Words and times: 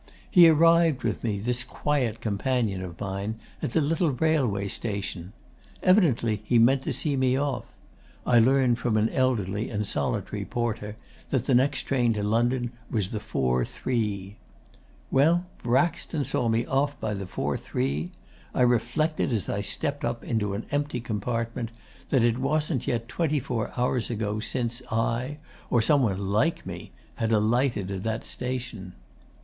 He 0.31 0.47
arrived 0.49 1.03
with 1.03 1.23
me, 1.23 1.37
this 1.37 1.63
quiet 1.63 2.21
companion 2.21 2.81
of 2.81 2.99
mine, 2.99 3.35
at 3.61 3.73
the 3.73 3.81
little 3.81 4.09
railway 4.09 4.67
station. 4.67 5.31
Evidently 5.83 6.41
he 6.43 6.57
meant 6.57 6.81
to 6.81 6.91
see 6.91 7.15
me 7.15 7.37
off. 7.37 7.67
I 8.25 8.39
learned 8.39 8.79
from 8.79 8.97
an 8.97 9.09
elderly 9.09 9.69
and 9.69 9.85
solitary 9.85 10.43
porter 10.43 10.97
that 11.29 11.45
the 11.45 11.53
next 11.53 11.83
train 11.83 12.13
to 12.13 12.23
London 12.23 12.71
was 12.89 13.11
the 13.11 13.19
4.3. 13.19 14.37
'Well, 15.11 15.45
Braxton 15.61 16.23
saw 16.23 16.49
me 16.49 16.65
off 16.65 16.99
by 16.99 17.13
the 17.13 17.27
4.3. 17.27 18.09
I 18.55 18.61
reflected, 18.63 19.31
as 19.31 19.47
I 19.49 19.61
stepped 19.61 20.03
up 20.03 20.23
into 20.23 20.55
an 20.55 20.65
empty 20.71 20.99
compartment, 20.99 21.69
that 22.09 22.23
it 22.23 22.39
wasn't 22.39 22.87
yet 22.87 23.07
twenty 23.07 23.39
four 23.39 23.71
hours 23.77 24.09
ago 24.09 24.39
since 24.39 24.81
I, 24.91 25.37
or 25.69 25.79
some 25.79 26.01
one 26.01 26.17
like 26.17 26.65
me, 26.65 26.89
had 27.17 27.31
alighted 27.31 27.91
at 27.91 28.01
that 28.01 28.25
station. 28.25 28.93